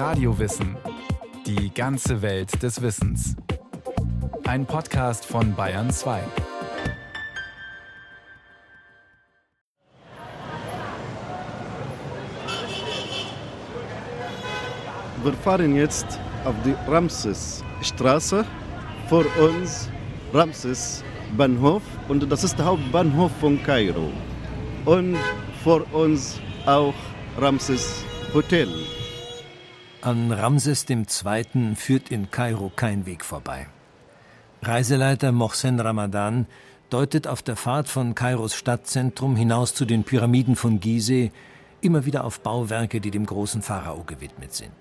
[0.00, 0.78] Radiowissen.
[1.44, 3.36] Die ganze Welt des Wissens.
[4.46, 6.22] Ein Podcast von Bayern 2.
[15.22, 18.46] Wir fahren jetzt auf die Ramses-Straße.
[19.10, 19.90] Vor uns
[20.32, 21.04] Ramses
[21.36, 24.10] Bahnhof und das ist der Hauptbahnhof von Kairo.
[24.86, 25.18] Und
[25.62, 26.94] vor uns auch
[27.36, 28.70] Ramses Hotel.
[30.02, 31.04] An Ramses II.
[31.76, 33.66] führt in Kairo kein Weg vorbei.
[34.62, 36.46] Reiseleiter Mohsen Ramadan
[36.88, 41.32] deutet auf der Fahrt von Kairos Stadtzentrum hinaus zu den Pyramiden von Gizeh
[41.82, 44.72] immer wieder auf Bauwerke, die dem großen Pharao gewidmet sind.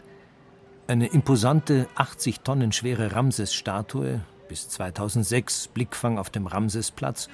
[0.88, 7.28] Eine imposante, 80 Tonnen schwere Ramses-Statue, bis 2006 Blickfang auf dem Ramsesplatz,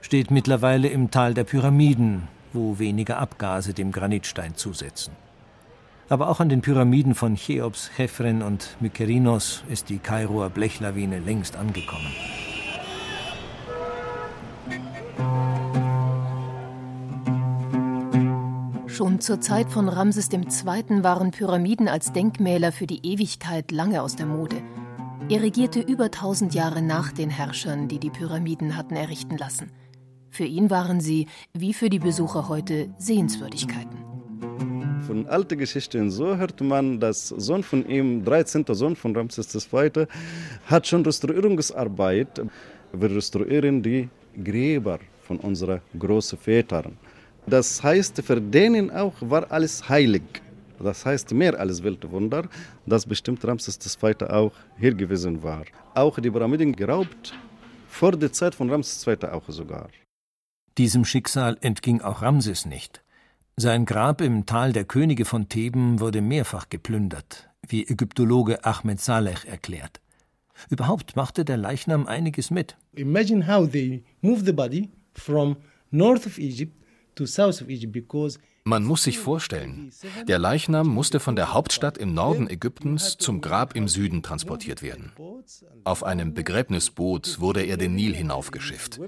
[0.00, 5.12] steht mittlerweile im Tal der Pyramiden, wo weniger Abgase dem Granitstein zusetzen.
[6.10, 11.54] Aber auch an den Pyramiden von Cheops, Chephren und Mykerinos ist die Kairoer Blechlawine längst
[11.54, 12.12] angekommen.
[18.88, 21.04] Schon zur Zeit von Ramses II.
[21.04, 24.56] waren Pyramiden als Denkmäler für die Ewigkeit lange aus der Mode.
[25.28, 29.70] Er regierte über 1000 Jahre nach den Herrschern, die die Pyramiden hatten errichten lassen.
[30.28, 33.99] Für ihn waren sie, wie für die Besucher heute, Sehenswürdigkeiten.
[35.10, 38.64] Von alten Geschichten so hört man, dass Sohn von ihm, 13.
[38.68, 40.06] Sohn von Ramses II.,
[40.66, 42.40] hat schon Restaurierungsarbeit.
[42.92, 44.08] Wir restaurieren die
[44.44, 46.96] Gräber von unseren Großvätern.
[47.44, 50.22] Das heißt, für denen auch war alles heilig.
[50.78, 52.44] Das heißt, mehr als Weltwunder,
[52.86, 54.14] dass bestimmt Ramses II.
[54.28, 55.64] auch hier gewesen war.
[55.92, 57.34] Auch die Pyramiden geraubt,
[57.88, 59.24] vor der Zeit von Ramses II.
[59.24, 59.88] auch sogar.
[60.78, 63.02] Diesem Schicksal entging auch Ramses nicht.
[63.56, 69.44] Sein Grab im Tal der Könige von Theben wurde mehrfach geplündert, wie Ägyptologe Ahmed Saleh
[69.46, 70.00] erklärt.
[70.68, 72.76] Überhaupt machte der Leichnam einiges mit.
[72.94, 75.56] Imagine how they move the body from
[75.90, 76.74] north of Egypt
[77.14, 79.90] to south of Egypt because man muss sich vorstellen,
[80.28, 85.12] der Leichnam musste von der Hauptstadt im Norden Ägyptens zum Grab im Süden transportiert werden.
[85.84, 89.00] Auf einem Begräbnisboot wurde er den Nil hinaufgeschifft.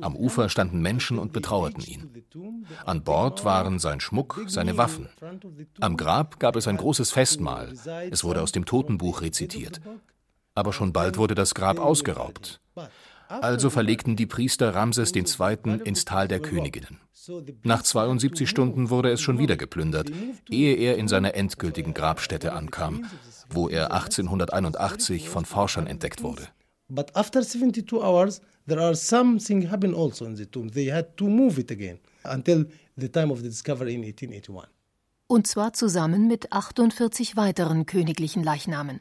[0.00, 2.24] Am Ufer standen Menschen und betrauerten ihn.
[2.84, 5.08] An Bord waren sein Schmuck, seine Waffen.
[5.80, 7.74] Am Grab gab es ein großes Festmahl.
[8.10, 9.80] Es wurde aus dem Totenbuch rezitiert.
[10.54, 12.60] Aber schon bald wurde das Grab ausgeraubt.
[13.30, 15.80] Also verlegten die Priester Ramses II.
[15.84, 16.98] ins Tal der Königinnen.
[17.62, 20.10] Nach 72 Stunden wurde es schon wieder geplündert,
[20.50, 23.06] ehe er in seiner endgültigen Grabstätte ankam,
[23.48, 26.48] wo er 1881 von Forschern entdeckt wurde.
[26.88, 30.72] But after 72 hours, there are something happened also in the tomb.
[30.72, 32.66] They had to move it again until
[32.96, 34.68] the time of the discovery in 1881.
[35.28, 38.98] Und zwar zusammen mit 48 weiteren königlichen Leichnamen.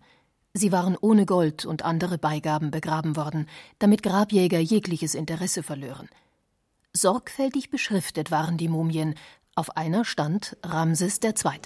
[0.53, 6.09] Sie waren ohne Gold und andere Beigaben begraben worden, damit Grabjäger jegliches Interesse verlören.
[6.91, 9.13] Sorgfältig beschriftet waren die Mumien.
[9.53, 11.59] Auf einer stand Ramses II.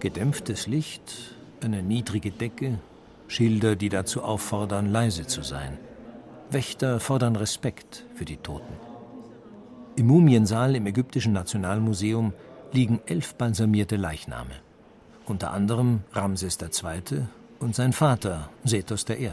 [0.00, 2.80] Gedämpftes Licht, eine niedrige Decke,
[3.28, 5.78] Schilder, die dazu auffordern, leise zu sein.
[6.50, 8.74] Wächter fordern Respekt für die Toten.
[9.94, 12.32] Im Mumiensaal im Ägyptischen Nationalmuseum
[12.72, 14.54] liegen elf balsamierte Leichname
[15.25, 17.23] unter anderem Ramses II.
[17.59, 19.29] und sein Vater Sethos I.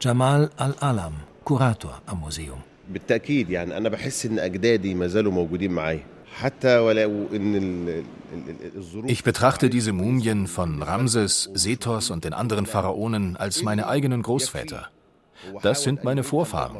[0.00, 2.62] Jamal al-Alam, Kurator am Museum.
[2.88, 6.02] بالتأكيد يعني أنا بحس إن أجدادي ما زالوا موجودين معايا
[9.06, 14.88] ich betrachte diese Mumien von Ramses, Sethos und den anderen Pharaonen als meine eigenen Großväter.
[15.62, 16.78] Das sind meine Vorfahren.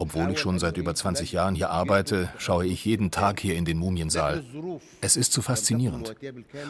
[0.00, 3.66] Obwohl ich schon seit über 20 Jahren hier arbeite, schaue ich jeden Tag hier in
[3.66, 4.42] den Mumiensaal.
[5.02, 6.16] Es ist zu faszinierend.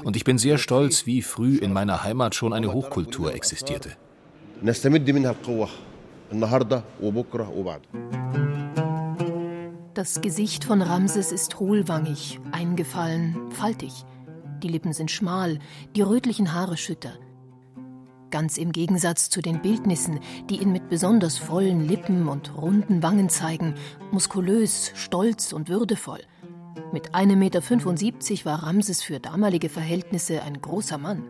[0.03, 3.91] Und ich bin sehr stolz, wie früh in meiner Heimat schon eine Hochkultur existierte.
[9.95, 13.93] Das Gesicht von Ramses ist hohlwangig, eingefallen, faltig.
[14.61, 15.61] Die Lippen sind schmal,
[15.95, 17.13] die rötlichen Haare schütter
[18.31, 23.29] ganz im Gegensatz zu den Bildnissen, die ihn mit besonders vollen Lippen und runden Wangen
[23.29, 23.75] zeigen,
[24.11, 26.21] muskulös, stolz und würdevoll.
[26.93, 31.25] Mit 1,75 Meter war Ramses für damalige Verhältnisse ein großer Mann.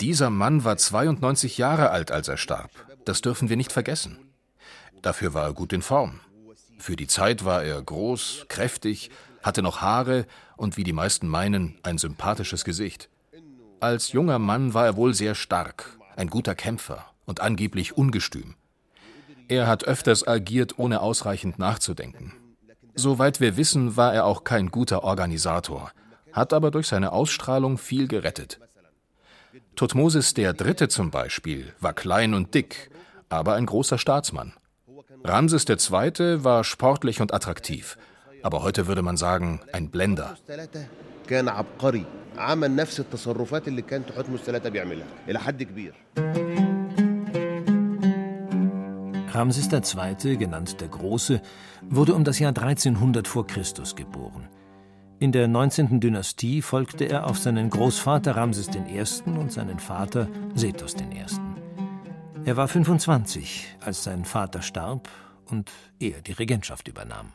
[0.00, 2.70] Dieser Mann war 92 Jahre alt, als er starb.
[3.04, 4.18] Das dürfen wir nicht vergessen.
[5.02, 6.20] Dafür war er gut in Form.
[6.78, 9.10] Für die Zeit war er groß, kräftig,
[9.44, 10.26] hatte noch Haare
[10.56, 13.10] und wie die meisten meinen, ein sympathisches Gesicht.
[13.78, 18.54] Als junger Mann war er wohl sehr stark, ein guter Kämpfer und angeblich ungestüm.
[19.48, 22.32] Er hat öfters agiert, ohne ausreichend nachzudenken.
[22.94, 25.92] Soweit wir wissen, war er auch kein guter Organisator,
[26.32, 28.58] hat aber durch seine Ausstrahlung viel gerettet.
[29.76, 30.88] Thutmosis III.
[30.88, 32.90] zum Beispiel war klein und dick,
[33.28, 34.54] aber ein großer Staatsmann.
[35.22, 36.44] Ramses II.
[36.44, 37.98] war sportlich und attraktiv,
[38.44, 40.36] aber heute würde man sagen, ein Blender.
[49.30, 51.40] Ramses II., genannt der Große,
[51.88, 54.50] wurde um das Jahr 1300 vor Christus geboren.
[55.20, 56.00] In der 19.
[56.00, 59.02] Dynastie folgte er auf seinen Großvater Ramses I.
[59.30, 61.24] und seinen Vater Sethos I.
[62.44, 65.08] Er war 25, als sein Vater starb
[65.46, 67.32] und er die Regentschaft übernahm.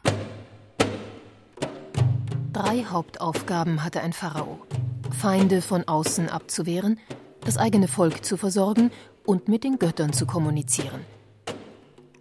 [2.60, 4.60] Drei Hauptaufgaben hatte ein Pharao:
[5.18, 7.00] Feinde von außen abzuwehren,
[7.40, 8.92] das eigene Volk zu versorgen
[9.26, 11.06] und mit den Göttern zu kommunizieren.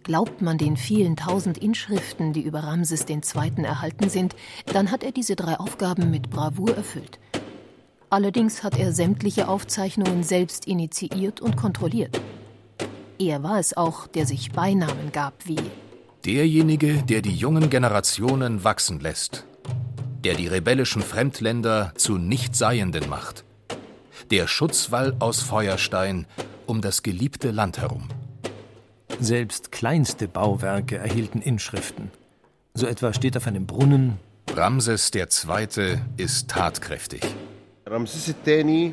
[0.03, 3.65] Glaubt man den vielen tausend Inschriften, die über Ramses II.
[3.65, 4.33] erhalten sind,
[4.67, 7.19] dann hat er diese drei Aufgaben mit Bravour erfüllt.
[8.09, 12.21] Allerdings hat er sämtliche Aufzeichnungen selbst initiiert und kontrolliert.
[13.19, 15.59] Er war es auch, der sich Beinamen gab wie
[16.25, 19.45] Derjenige, der die jungen Generationen wachsen lässt,
[20.24, 23.44] der die rebellischen Fremdländer zu Nichtseienden macht,
[24.30, 26.26] der Schutzwall aus Feuerstein
[26.66, 28.08] um das geliebte Land herum.
[29.20, 32.10] Selbst kleinste Bauwerke erhielten Inschriften.
[32.74, 34.18] So etwa steht auf einem Brunnen
[34.50, 35.98] Ramses II.
[36.16, 37.22] ist tatkräftig.
[37.88, 38.92] رمسيس الثاني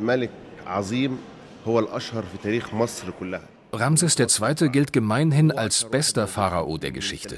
[0.00, 0.30] ملك
[0.66, 1.18] عظيم
[1.66, 3.48] هو الأشهر في تاريخ مصر كلها
[3.79, 4.69] Ramses II.
[4.69, 7.37] gilt gemeinhin als bester Pharao der Geschichte.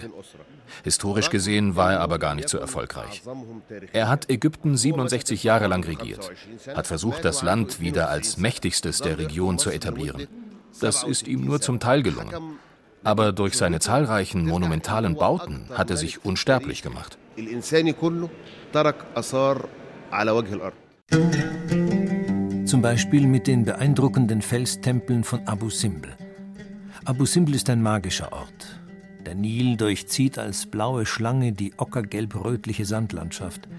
[0.84, 3.24] Historisch gesehen war er aber gar nicht so erfolgreich.
[3.94, 6.32] Er hat Ägypten 67 Jahre lang regiert,
[6.76, 10.28] hat versucht, das Land wieder als mächtigstes der Region zu etablieren.
[10.80, 12.60] Das ist ihm nur zum Teil gelungen.
[13.04, 17.18] Aber durch seine zahlreichen monumentalen Bauten hat er sich unsterblich gemacht.
[22.66, 26.16] Zum Beispiel mit den beeindruckenden Felstempeln von Abu Simbel.
[27.08, 28.82] Abu Simbel ist ein magischer Ort.
[29.26, 33.70] Der Nil durchzieht als blaue Schlange die ockergelb-rötliche Sandlandschaft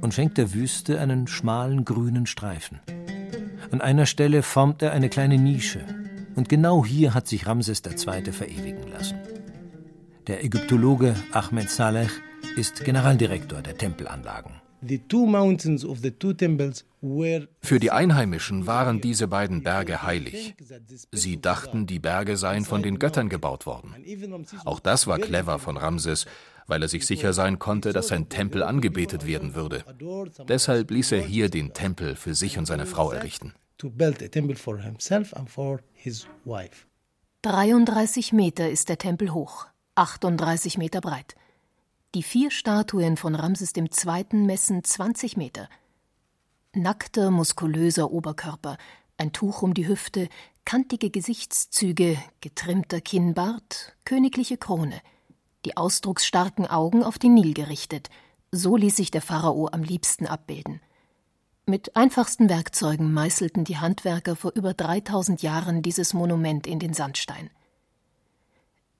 [0.00, 2.80] und schenkt der Wüste einen schmalen grünen Streifen.
[3.72, 5.84] An einer Stelle formt er eine kleine Nische,
[6.34, 8.32] und genau hier hat sich Ramses II.
[8.32, 9.18] verewigen lassen.
[10.26, 12.08] Der Ägyptologe Ahmed Saleh
[12.56, 14.62] ist Generaldirektor der Tempelanlagen.
[17.60, 20.54] Für die Einheimischen waren diese beiden Berge heilig.
[21.10, 23.94] Sie dachten, die Berge seien von den Göttern gebaut worden.
[24.64, 26.26] Auch das war clever von Ramses,
[26.66, 29.84] weil er sich sicher sein konnte, dass sein Tempel angebetet werden würde.
[30.48, 33.54] Deshalb ließ er hier den Tempel für sich und seine Frau errichten.
[33.82, 36.86] to build a temple for himself and for his wife.
[37.42, 41.34] 33 Meter ist der Tempel hoch, 38 Meter breit.
[42.14, 44.26] Die vier Statuen von Ramses II.
[44.32, 45.70] messen 20 Meter.
[46.74, 48.76] Nackter, muskulöser Oberkörper,
[49.16, 50.28] ein Tuch um die Hüfte,
[50.66, 55.00] kantige Gesichtszüge, getrimmter Kinnbart, königliche Krone,
[55.64, 58.10] die ausdrucksstarken Augen auf den Nil gerichtet.
[58.50, 60.82] So ließ sich der Pharao am liebsten abbilden.
[61.64, 67.48] Mit einfachsten Werkzeugen meißelten die Handwerker vor über 3000 Jahren dieses Monument in den Sandstein.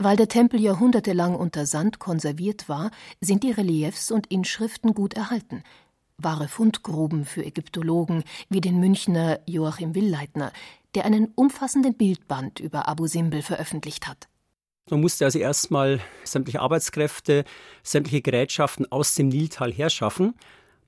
[0.02, 2.90] Weil der Tempel jahrhundertelang unter Sand konserviert war,
[3.20, 5.62] sind die Reliefs und Inschriften gut erhalten.
[6.18, 10.52] Wahre Fundgruben für Ägyptologen wie den Münchner Joachim Willleitner,
[10.96, 14.26] der einen umfassenden Bildband über Abu Simbel veröffentlicht hat.
[14.90, 17.44] Man musste also erstmal sämtliche Arbeitskräfte,
[17.84, 20.34] sämtliche Gerätschaften aus dem Niltal herschaffen.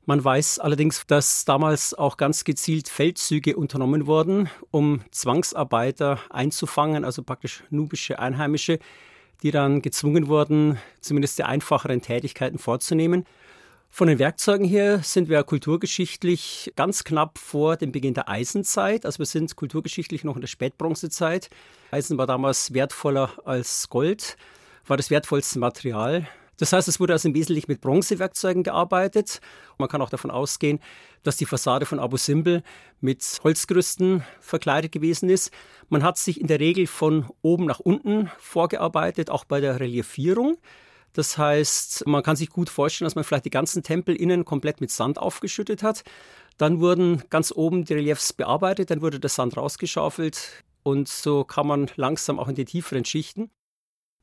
[0.07, 7.23] Man weiß allerdings, dass damals auch ganz gezielt Feldzüge unternommen wurden, um Zwangsarbeiter einzufangen, also
[7.23, 8.81] praktisch nubische Einheimische,
[9.43, 13.25] die dann gezwungen wurden, zumindest die einfacheren Tätigkeiten vorzunehmen.
[13.89, 19.07] Von den Werkzeugen her sind wir kulturgeschichtlich ganz knapp vor dem Beginn der Eisenzeit.
[19.07, 21.49] Also wir sind kulturgeschichtlich noch in der Spätbronzezeit.
[21.93, 24.37] Eisen war damals wertvoller als Gold,
[24.87, 26.29] war das wertvollste Material.
[26.59, 29.41] Das heißt, es wurde also im Wesentlichen mit Bronzewerkzeugen gearbeitet.
[29.79, 30.81] Man kann auch davon ausgehen,
[31.23, 32.63] dass die Fassade von Abu Simbel
[33.01, 35.51] mit Holzgerüsten verkleidet gewesen ist.
[35.89, 40.57] Man hat sich in der Regel von oben nach unten vorgearbeitet, auch bei der Reliefierung.
[41.13, 44.81] Das heißt, man kann sich gut vorstellen, dass man vielleicht die ganzen Tempel innen komplett
[44.81, 46.03] mit Sand aufgeschüttet hat.
[46.59, 51.69] Dann wurden ganz oben die Reliefs bearbeitet, dann wurde der Sand rausgeschaufelt und so kam
[51.69, 53.51] man langsam auch in die tieferen Schichten.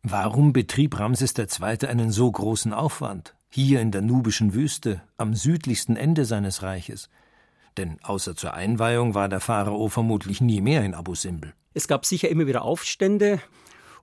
[0.03, 1.87] Warum betrieb Ramses II.
[1.87, 3.35] einen so großen Aufwand?
[3.49, 7.07] Hier in der nubischen Wüste, am südlichsten Ende seines Reiches.
[7.77, 11.53] Denn außer zur Einweihung war der Pharao vermutlich nie mehr in Abu Simbel.
[11.75, 13.39] Es gab sicher immer wieder Aufstände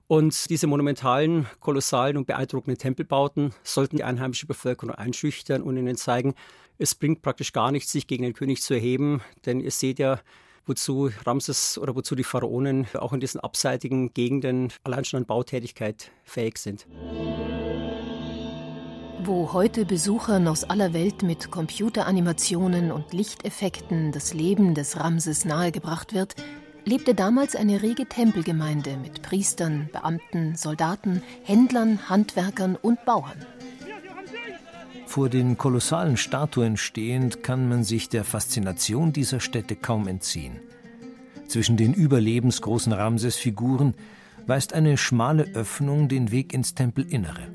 [0.07, 6.33] Und diese monumentalen, kolossalen und beeindruckenden Tempelbauten sollten die einheimische Bevölkerung einschüchtern und ihnen zeigen,
[6.79, 10.19] es bringt praktisch gar nichts, sich gegen den König zu erheben, denn ihr seht ja,
[10.69, 16.11] wozu Ramses oder wozu die Pharaonen auch in diesen abseitigen Gegenden allein schon an Bautätigkeit
[16.23, 16.87] fähig sind.
[19.21, 26.13] Wo heute Besuchern aus aller Welt mit Computeranimationen und Lichteffekten das Leben des Ramses nahegebracht
[26.13, 26.35] wird,
[26.85, 33.45] lebte damals eine rege Tempelgemeinde mit Priestern, Beamten, Soldaten, Händlern, Handwerkern und Bauern.
[35.09, 40.59] Vor den kolossalen Statuen stehend kann man sich der Faszination dieser Stätte kaum entziehen.
[41.47, 43.95] Zwischen den überlebensgroßen Ramses-Figuren
[44.45, 47.47] weist eine schmale Öffnung den Weg ins Tempelinnere.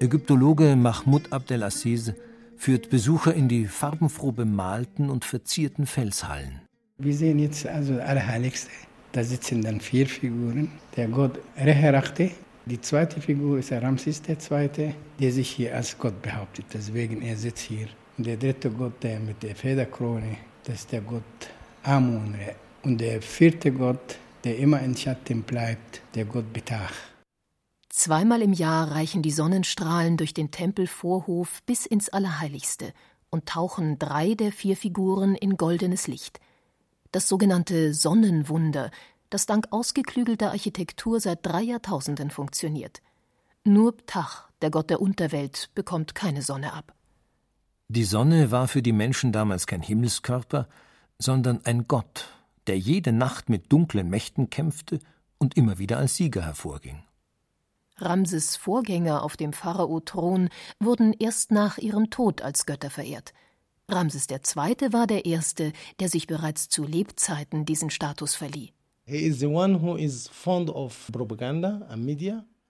[0.00, 2.12] Ägyptologe Mahmoud Abdelaziz
[2.56, 6.62] führt Besucher in die farbenfroh bemalten und verzierten Felshallen.
[6.98, 8.72] Wir sehen jetzt also Allerheiligste.
[9.12, 10.72] Da sitzen dann vier Figuren.
[10.96, 12.32] Der Gott Reherachte,
[12.66, 16.66] die zweite Figur ist Ramses II., der sich hier als Gott behauptet.
[16.72, 17.88] Deswegen er sitzt hier.
[18.16, 21.22] Und der dritte Gott, der mit der Federkrone, das ist der Gott
[21.82, 22.36] Amun.
[22.82, 26.94] Und der vierte Gott, der immer in Schatten bleibt, der Gott Betach.
[27.88, 32.92] Zweimal im Jahr reichen die Sonnenstrahlen durch den Tempelvorhof bis ins Allerheiligste
[33.30, 36.40] und tauchen drei der vier Figuren in goldenes Licht.
[37.12, 38.90] Das sogenannte Sonnenwunder
[39.32, 43.02] das dank ausgeklügelter Architektur seit drei Jahrtausenden funktioniert.
[43.64, 46.94] Nur Ptach, der Gott der Unterwelt, bekommt keine Sonne ab.
[47.88, 50.68] Die Sonne war für die Menschen damals kein Himmelskörper,
[51.18, 52.28] sondern ein Gott,
[52.66, 54.98] der jede Nacht mit dunklen Mächten kämpfte
[55.38, 57.02] und immer wieder als Sieger hervorging.
[57.98, 60.48] Ramses Vorgänger auf dem Pharao-Thron
[60.80, 63.32] wurden erst nach ihrem Tod als Götter verehrt.
[63.88, 64.92] Ramses II.
[64.92, 68.72] war der Erste, der sich bereits zu Lebzeiten diesen Status verlieh.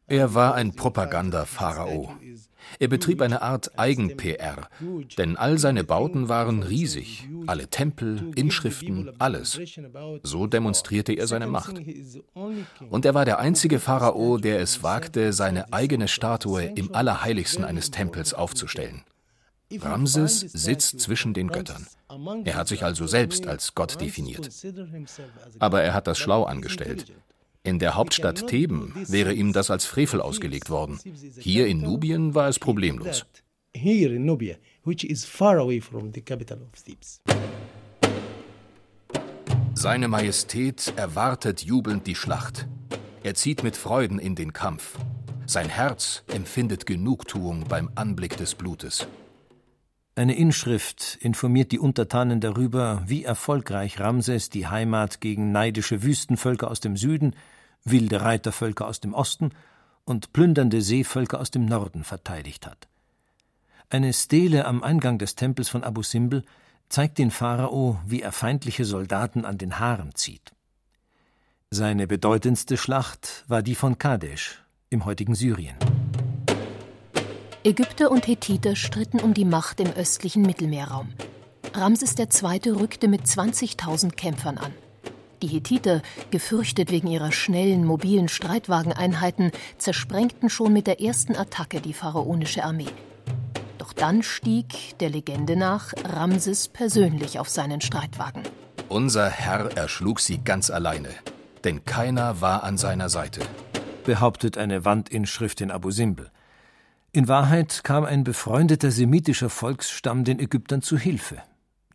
[0.09, 2.13] Er war ein Propaganda-Pharao.
[2.79, 4.69] Er betrieb eine Art Eigen-PR,
[5.19, 9.61] denn all seine Bauten waren riesig, alle Tempel, Inschriften, alles.
[10.23, 11.81] So demonstrierte er seine Macht.
[12.91, 17.91] Und er war der einzige Pharao, der es wagte, seine eigene Statue im Allerheiligsten eines
[17.91, 19.03] Tempels aufzustellen.
[19.81, 21.87] Ramses sitzt zwischen den Göttern.
[22.45, 24.51] Er hat sich also selbst als Gott definiert.
[25.59, 27.13] Aber er hat das schlau angestellt.
[27.65, 30.99] In der Hauptstadt Theben wäre ihm das als Frevel ausgelegt worden.
[31.39, 33.25] Hier in Nubien war es problemlos.
[39.75, 42.67] Seine Majestät erwartet jubelnd die Schlacht.
[43.23, 44.99] Er zieht mit Freuden in den Kampf.
[45.47, 49.07] Sein Herz empfindet Genugtuung beim Anblick des Blutes.
[50.15, 56.81] Eine Inschrift informiert die Untertanen darüber, wie erfolgreich Ramses die Heimat gegen neidische Wüstenvölker aus
[56.81, 57.35] dem Süden,
[57.85, 59.53] wilde Reitervölker aus dem Osten
[60.05, 62.89] und plündernde Seevölker aus dem Norden verteidigt hat.
[63.89, 66.45] Eine Stele am Eingang des Tempels von Abu Simbel
[66.91, 70.53] zeigt den Pharao, wie er feindliche Soldaten an den Haaren zieht.
[71.71, 75.77] Seine bedeutendste Schlacht war die von Kadesh im heutigen Syrien.
[77.65, 81.11] Ägypter und Hethiter stritten um die Macht im östlichen Mittelmeerraum.
[81.75, 82.73] Ramses II.
[82.73, 84.73] rückte mit 20.000 Kämpfern an.
[85.43, 86.03] Die Hethiter,
[86.33, 92.91] gefürchtet wegen ihrer schnellen, mobilen Streitwageneinheiten, zersprengten schon mit der ersten Attacke die pharaonische Armee.
[93.79, 98.43] Doch dann stieg, der Legende nach, Ramses persönlich auf seinen Streitwagen.
[98.89, 101.11] Unser Herr erschlug sie ganz alleine,
[101.63, 103.41] denn keiner war an seiner Seite,
[104.05, 106.33] behauptet eine Wandinschrift in Abu Simbel.
[107.15, 111.43] In Wahrheit kam ein befreundeter semitischer Volksstamm den Ägyptern zu Hilfe.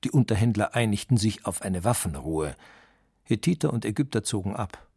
[0.04, 2.56] Die Unterhändler einigten sich auf eine Waffenruhe.
[3.24, 4.88] Hethiter und Ägypter zogen ab.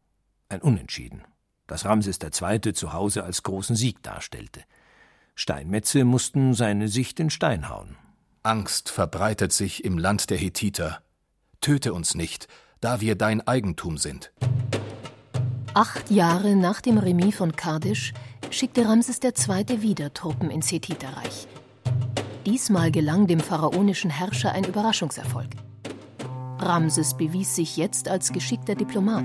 [0.51, 1.23] Ein Unentschieden,
[1.67, 2.75] das Ramses II.
[2.75, 4.63] zu Hause als großen Sieg darstellte.
[5.37, 7.97] Steinmetze mussten seine Sicht in Stein hauen.
[8.43, 11.01] Angst verbreitet sich im Land der Hethiter.
[11.63, 12.47] Töte uns nicht,
[12.83, 14.33] da wir dein Eigentum sind.
[15.73, 18.13] Acht Jahre nach dem Remis von Kardisch
[18.51, 19.83] schickte Ramses II.
[19.83, 21.47] wieder Truppen ins Hethiterreich.
[22.47, 25.51] Diesmal gelang dem pharaonischen Herrscher ein Überraschungserfolg.
[26.59, 29.25] Ramses bewies sich jetzt als geschickter Diplomat.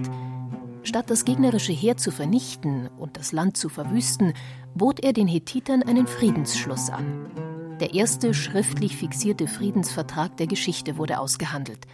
[0.84, 4.34] Statt das gegnerische Heer zu vernichten und das Land zu verwüsten,
[4.76, 7.32] bot er den Hethitern einen Friedensschluss an.
[7.80, 11.88] Der erste schriftlich fixierte Friedensvertrag der Geschichte wurde ausgehandelt.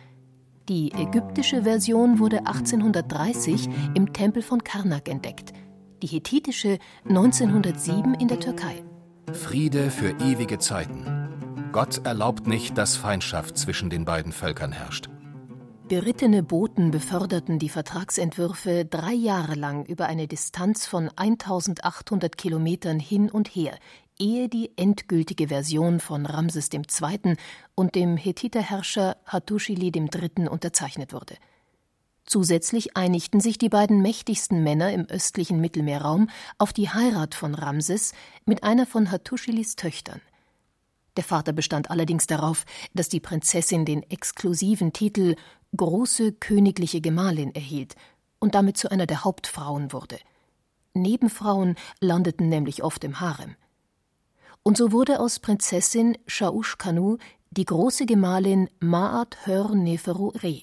[0.69, 5.53] Die ägyptische Version wurde 1830 im Tempel von Karnak entdeckt–
[6.01, 8.83] die hethitische 1907 in der Türkei.
[9.33, 11.69] Friede für ewige Zeiten.
[11.71, 15.09] Gott erlaubt nicht, dass Feindschaft zwischen den beiden Völkern herrscht.
[15.87, 23.29] Berittene Boten beförderten die Vertragsentwürfe drei Jahre lang über eine Distanz von 1800 Kilometern hin
[23.29, 23.77] und her,
[24.17, 27.35] ehe die endgültige Version von Ramses II.
[27.75, 30.47] und dem Hethiterherrscher Hattuschili III.
[30.47, 31.35] unterzeichnet wurde.
[32.31, 38.13] Zusätzlich einigten sich die beiden mächtigsten Männer im östlichen Mittelmeerraum auf die Heirat von Ramses
[38.45, 40.21] mit einer von Hattuschilis Töchtern.
[41.17, 45.35] Der Vater bestand allerdings darauf, dass die Prinzessin den exklusiven Titel
[45.75, 47.95] große königliche Gemahlin erhielt
[48.39, 50.17] und damit zu einer der Hauptfrauen wurde.
[50.93, 53.57] Nebenfrauen landeten nämlich oft im Harem.
[54.63, 57.17] Und so wurde aus Prinzessin Shaush Kanu
[57.49, 60.61] die große Gemahlin Ma'at Hör Neferu Re.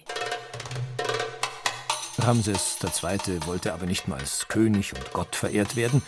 [2.20, 3.46] Ramses II.
[3.46, 6.02] wollte aber nicht nur als König und Gott verehrt werden,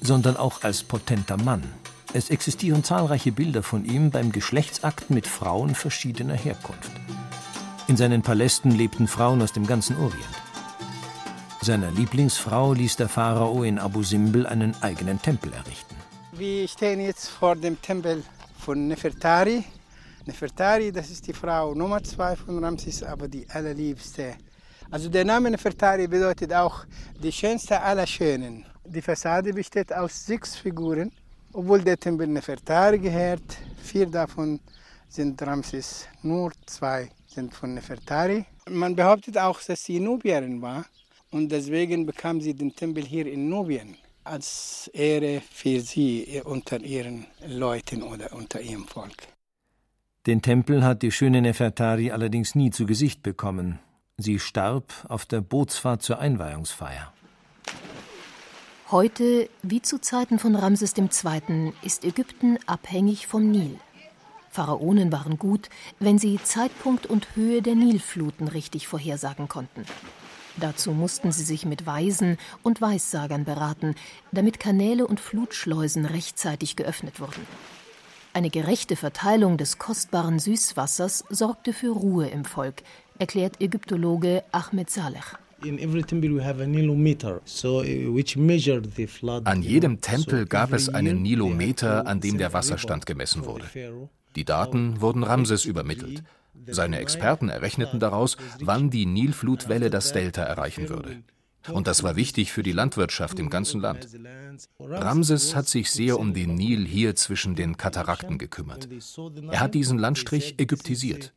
[0.00, 1.62] sondern auch als potenter Mann.
[2.12, 6.90] Es existieren zahlreiche Bilder von ihm beim Geschlechtsakt mit Frauen verschiedener Herkunft.
[7.88, 10.24] In seinen Palästen lebten Frauen aus dem ganzen Orient.
[11.60, 15.96] Seiner Lieblingsfrau ließ der Pharao in Abu Simbel einen eigenen Tempel errichten.
[16.32, 18.22] Wir stehen jetzt vor dem Tempel
[18.58, 19.64] von Nefertari.
[20.26, 24.34] Nefertari, das ist die Frau Nummer zwei von Ramses, aber die allerliebste
[24.90, 26.84] also der Name Nefertari bedeutet auch
[27.22, 28.64] die schönste aller Schönen.
[28.84, 31.10] Die Fassade besteht aus sechs Figuren,
[31.52, 33.58] obwohl der Tempel Nefertari gehört.
[33.82, 34.60] Vier davon
[35.08, 38.44] sind Ramses, nur zwei sind von Nefertari.
[38.70, 40.84] Man behauptet auch, dass sie Nubierin war
[41.30, 47.26] und deswegen bekam sie den Tempel hier in Nubien als Ehre für sie unter ihren
[47.46, 49.28] Leuten oder unter ihrem Volk.
[50.26, 53.78] Den Tempel hat die schöne Nefertari allerdings nie zu Gesicht bekommen.
[54.18, 57.12] Sie starb auf der Bootsfahrt zur Einweihungsfeier.
[58.90, 63.78] Heute, wie zu Zeiten von Ramses II., ist Ägypten abhängig vom Nil.
[64.48, 65.68] Pharaonen waren gut,
[65.98, 69.84] wenn sie Zeitpunkt und Höhe der Nilfluten richtig vorhersagen konnten.
[70.56, 73.96] Dazu mussten sie sich mit Weisen und Weissagern beraten,
[74.32, 77.46] damit Kanäle und Flutschleusen rechtzeitig geöffnet wurden.
[78.32, 82.82] Eine gerechte Verteilung des kostbaren Süßwassers sorgte für Ruhe im Volk,
[83.18, 85.36] erklärt Ägyptologe Ahmed Saleh.
[89.44, 93.64] An jedem Tempel gab es einen Nilometer, an dem der Wasserstand gemessen wurde.
[94.36, 96.22] Die Daten wurden Ramses übermittelt.
[96.66, 101.22] Seine Experten errechneten daraus, wann die Nilflutwelle das Delta erreichen würde.
[101.72, 104.08] Und das war wichtig für die Landwirtschaft im ganzen Land.
[104.78, 108.88] Ramses hat sich sehr um den Nil hier zwischen den Katarakten gekümmert.
[109.50, 111.32] Er hat diesen Landstrich ägyptisiert.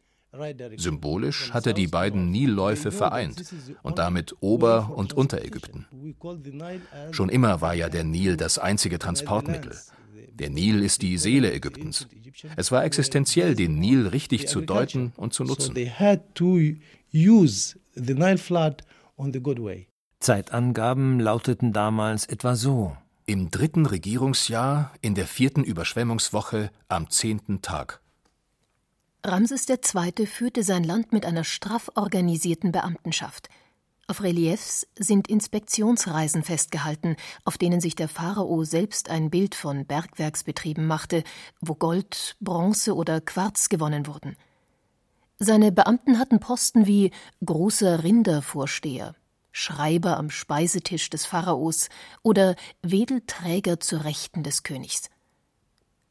[0.77, 3.43] Symbolisch hat er die beiden Nilläufe vereint
[3.81, 5.87] und damit Ober- und Unterägypten.
[7.11, 9.75] Schon immer war ja der Nil das einzige Transportmittel.
[10.33, 12.07] Der Nil ist die Seele Ägyptens.
[12.55, 15.75] Es war existenziell, den Nil richtig zu deuten und zu nutzen.
[20.19, 22.95] Zeitangaben lauteten damals etwa so.
[23.25, 28.01] Im dritten Regierungsjahr, in der vierten Überschwemmungswoche, am zehnten Tag.
[29.25, 30.25] Ramses II.
[30.25, 33.49] führte sein Land mit einer straff organisierten Beamtenschaft.
[34.07, 40.87] Auf Reliefs sind Inspektionsreisen festgehalten, auf denen sich der Pharao selbst ein Bild von Bergwerksbetrieben
[40.87, 41.23] machte,
[41.59, 44.37] wo Gold, Bronze oder Quarz gewonnen wurden.
[45.37, 47.11] Seine Beamten hatten Posten wie
[47.45, 49.15] großer Rindervorsteher,
[49.51, 51.89] Schreiber am Speisetisch des Pharaos
[52.23, 55.09] oder Wedelträger zur Rechten des Königs.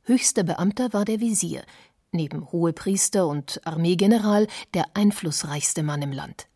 [0.04, 1.64] Höchster Beamter war der Visier,
[2.12, 6.48] neben Hohepriester und Armeegeneral der einflussreichste Mann im Land.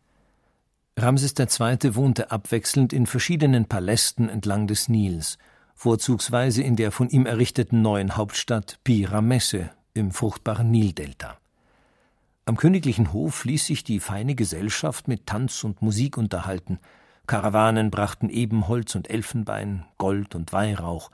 [0.97, 1.95] Ramses II.
[1.95, 5.37] wohnte abwechselnd in verschiedenen Palästen entlang des Nils,
[5.73, 11.37] vorzugsweise in der von ihm errichteten neuen Hauptstadt Pi-Ramesse im fruchtbaren Nildelta.
[12.45, 16.79] Am königlichen Hof ließ sich die feine Gesellschaft mit Tanz und Musik unterhalten.
[17.25, 21.09] Karawanen brachten Ebenholz und Elfenbein, Gold und Weihrauch.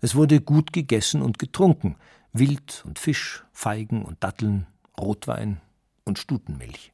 [0.00, 1.96] Es wurde gut gegessen und getrunken,
[2.36, 4.66] Wild und Fisch, Feigen und Datteln,
[5.00, 5.60] Rotwein
[6.04, 6.92] und Stutenmilch.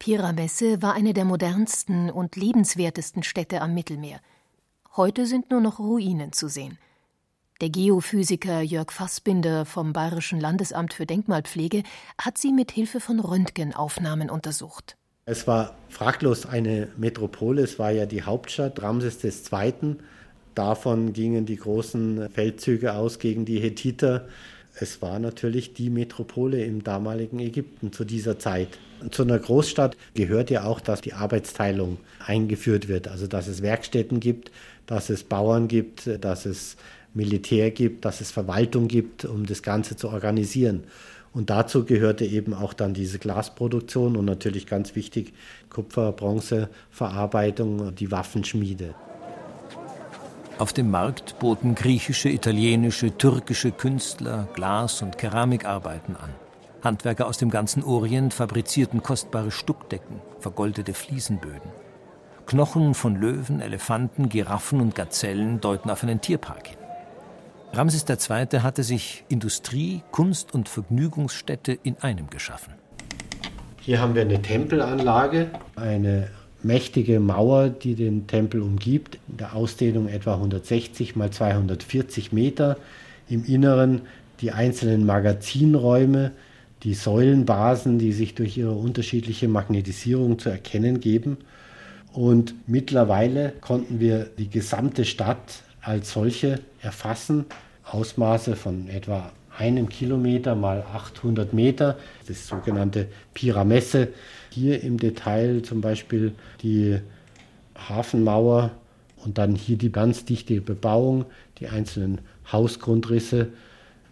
[0.00, 4.18] Piramesse war eine der modernsten und lebenswertesten Städte am Mittelmeer.
[4.96, 6.76] Heute sind nur noch Ruinen zu sehen.
[7.60, 11.84] Der Geophysiker Jörg Fassbinder vom Bayerischen Landesamt für Denkmalpflege
[12.20, 14.96] hat sie mit Hilfe von Röntgenaufnahmen untersucht.
[15.24, 19.98] Es war fraglos eine Metropole, es war ja die Hauptstadt Ramses II.
[20.56, 24.26] Davon gingen die großen Feldzüge aus gegen die Hethiter
[24.78, 28.68] es war natürlich die Metropole im damaligen Ägypten zu dieser Zeit.
[29.10, 34.18] Zu einer Großstadt gehört ja auch, dass die Arbeitsteilung eingeführt wird, also dass es Werkstätten
[34.18, 34.50] gibt,
[34.86, 36.76] dass es Bauern gibt, dass es
[37.12, 40.84] Militär gibt, dass es Verwaltung gibt, um das Ganze zu organisieren.
[41.32, 45.32] Und dazu gehörte eben auch dann diese Glasproduktion und natürlich ganz wichtig
[45.68, 48.94] Kupfer, Bronze, Verarbeitung, die Waffenschmiede.
[50.56, 56.30] Auf dem Markt boten griechische, italienische, türkische Künstler Glas- und Keramikarbeiten an.
[56.82, 61.72] Handwerker aus dem ganzen Orient fabrizierten kostbare Stuckdecken, vergoldete Fliesenböden.
[62.46, 66.78] Knochen von Löwen, Elefanten, Giraffen und Gazellen deuten auf einen Tierpark hin.
[67.72, 68.60] Ramses II.
[68.60, 72.74] hatte sich Industrie, Kunst und Vergnügungsstätte in einem geschaffen.
[73.80, 76.30] Hier haben wir eine Tempelanlage, eine
[76.64, 82.76] mächtige Mauer, die den Tempel umgibt, in der Ausdehnung etwa 160 mal 240 Meter.
[83.28, 84.02] Im Inneren
[84.40, 86.32] die einzelnen Magazinräume,
[86.82, 91.38] die Säulenbasen, die sich durch ihre unterschiedliche Magnetisierung zu erkennen geben.
[92.12, 97.46] Und mittlerweile konnten wir die gesamte Stadt als solche erfassen.
[97.84, 104.08] Ausmaße von etwa einem Kilometer mal 800 Meter, das sogenannte Pyramesse.
[104.50, 106.98] Hier im Detail zum Beispiel die
[107.76, 108.70] Hafenmauer
[109.16, 111.24] und dann hier die ganz dichte Bebauung,
[111.58, 113.48] die einzelnen Hausgrundrisse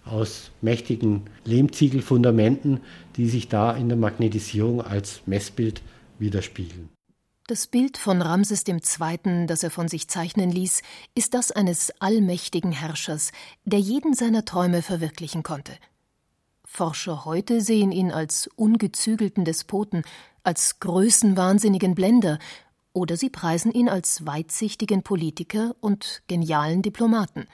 [0.05, 2.81] aus mächtigen Lehmziegelfundamenten,
[3.17, 5.83] die sich da in der Magnetisierung als Messbild
[6.19, 6.89] widerspiegeln.
[7.49, 10.81] Das Bild von Ramses II., das er von sich zeichnen ließ,
[11.17, 13.33] ist das eines allmächtigen Herrschers,
[13.65, 15.73] der jeden seiner Träume verwirklichen konnte.
[16.65, 20.05] Forscher heute sehen ihn als ungezügelten Despoten,
[20.45, 22.39] als größenwahnsinnigen Blender,
[22.93, 27.49] oder sie preisen ihn als weitsichtigen Politiker und genialen Diplomaten.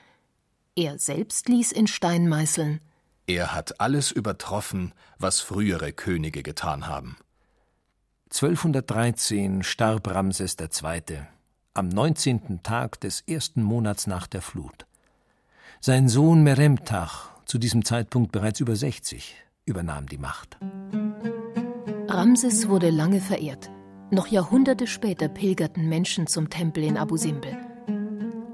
[0.77, 2.81] Er selbst ließ in Stein meißeln.
[3.27, 7.17] Er hat alles übertroffen, was frühere Könige getan haben.
[8.31, 11.21] 1213 starb Ramses II.
[11.73, 12.63] am 19.
[12.63, 14.87] Tag des ersten Monats nach der Flut.
[15.81, 20.59] Sein Sohn Meremtach, zu diesem Zeitpunkt bereits über 60, übernahm die Macht.
[22.09, 23.71] Ramses wurde lange verehrt.
[24.11, 27.57] Noch Jahrhunderte später pilgerten Menschen zum Tempel in Abu Simbel.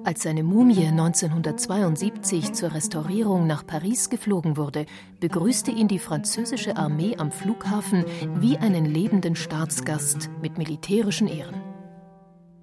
[0.05, 4.85] Als seine Mumie 1972 zur Restaurierung nach Paris geflogen wurde,
[5.19, 11.55] begrüßte ihn die französische Armee am Flughafen wie einen lebenden Staatsgast mit militärischen Ehren.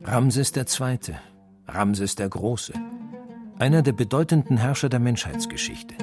[0.04, 1.16] Ramses II.,
[1.68, 2.74] Ramses der Große,
[3.58, 5.96] einer der bedeutenden Herrscher der Menschheitsgeschichte.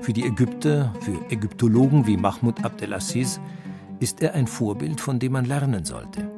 [0.00, 3.38] Für die Ägypter, für Ägyptologen wie Mahmoud Abdelaziz,
[4.00, 6.30] ist er ein Vorbild, von dem man lernen sollte.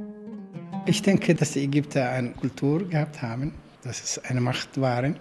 [0.85, 3.53] Ich denke, dass die Ägypter eine Kultur gehabt haben,
[3.87, 5.17] dass es eine Macht waren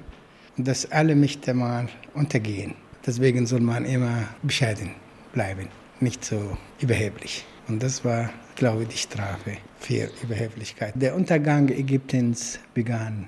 [0.58, 2.76] und dass alle Mächte mal untergehen.
[3.06, 4.92] Deswegen soll man immer bescheiden
[5.34, 5.68] bleiben,
[6.00, 7.46] nicht so überheblich.
[7.68, 10.94] Und das war, glaube ich, die Strafe für Überheblichkeit.
[10.96, 13.28] Der Untergang Ägyptens begann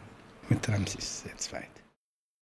[0.50, 1.77] mit Ramses II.